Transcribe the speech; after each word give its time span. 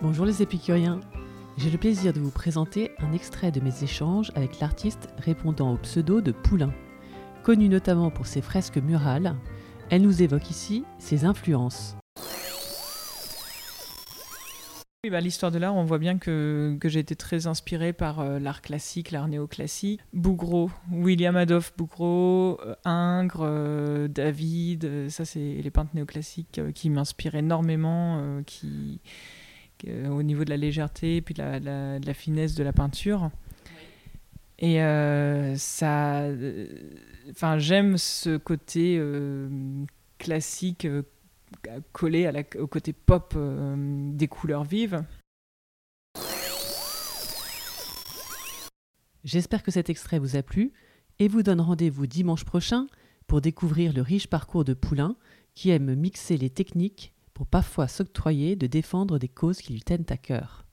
Bonjour 0.00 0.26
les 0.26 0.42
épicuriens. 0.42 1.00
J'ai 1.56 1.70
le 1.70 1.76
plaisir 1.76 2.12
de 2.12 2.20
vous 2.20 2.30
présenter 2.30 2.92
un 3.00 3.12
extrait 3.12 3.50
de 3.50 3.58
mes 3.58 3.82
échanges 3.82 4.30
avec 4.36 4.60
l'artiste 4.60 5.08
répondant 5.18 5.72
au 5.72 5.76
pseudo 5.76 6.20
de 6.20 6.30
Poulain. 6.30 6.72
Connue 7.42 7.68
notamment 7.68 8.12
pour 8.12 8.28
ses 8.28 8.40
fresques 8.40 8.78
murales, 8.78 9.34
elle 9.90 10.02
nous 10.02 10.22
évoque 10.22 10.50
ici 10.50 10.84
ses 11.00 11.24
influences. 11.24 11.96
Oui, 15.04 15.10
bah, 15.10 15.20
L'histoire 15.20 15.50
de 15.52 15.58
l'art, 15.58 15.76
on 15.76 15.84
voit 15.84 15.98
bien 15.98 16.18
que, 16.18 16.76
j'ai 16.84 16.98
été 16.98 17.14
très 17.14 17.46
inspirée 17.46 17.92
par 17.92 18.18
euh, 18.18 18.40
l'art 18.40 18.62
classique, 18.62 19.12
l'art 19.12 19.28
néoclassique. 19.28 20.00
Bougreau, 20.12 20.72
William 20.90 21.36
Adolphe 21.36 21.72
Bougreau, 21.76 22.58
euh, 22.66 22.74
Ingres, 22.84 23.42
euh, 23.42 24.08
David, 24.08 25.08
ça 25.08 25.24
c'est 25.24 25.60
les 25.62 25.70
peintres 25.70 25.94
néoclassiques 25.94 26.60
qui 26.74 26.90
m'inspirent 26.90 27.36
énormément, 27.36 28.42
qui, 28.44 29.00
au 29.86 30.22
niveau 30.22 30.44
de 30.44 30.50
la 30.50 30.56
légèreté 30.56 31.16
et 31.16 31.20
puis 31.22 31.34
de 31.34 31.42
la, 31.42 31.60
de 31.60 31.64
la- 31.64 31.98
de 31.98 32.06
la 32.06 32.14
finesse 32.14 32.54
de 32.54 32.62
la 32.64 32.72
peinture. 32.72 33.30
Et 34.58 34.82
euh, 34.82 35.54
ça, 35.56 36.22
euh, 36.22 36.66
enfin, 37.30 37.58
j'aime 37.58 37.96
ce 37.96 38.36
côté 38.36 38.96
euh, 38.98 39.48
classique 40.18 40.84
euh, 40.84 41.02
collé 41.92 42.26
à 42.26 42.32
la- 42.32 42.42
au 42.58 42.66
côté 42.66 42.92
pop 42.92 43.34
euh, 43.36 43.76
des 44.12 44.26
couleurs 44.26 44.64
vives. 44.64 45.04
J'espère 49.24 49.62
que 49.62 49.70
cet 49.70 49.90
extrait 49.90 50.18
vous 50.18 50.36
a 50.36 50.42
plu 50.42 50.72
et 51.18 51.28
vous 51.28 51.42
donne 51.42 51.60
rendez-vous 51.60 52.06
dimanche 52.06 52.44
prochain 52.44 52.86
pour 53.26 53.40
découvrir 53.40 53.92
le 53.92 54.02
riche 54.02 54.26
parcours 54.28 54.64
de 54.64 54.74
Poulain 54.74 55.16
qui 55.54 55.70
aime 55.70 55.94
mixer 55.94 56.36
les 56.36 56.50
techniques 56.50 57.12
pour 57.38 57.46
parfois 57.46 57.86
s'octroyer 57.86 58.56
de 58.56 58.66
défendre 58.66 59.20
des 59.20 59.28
causes 59.28 59.58
qui 59.58 59.72
lui 59.72 59.80
tiennent 59.80 60.04
à 60.08 60.16
cœur. 60.16 60.64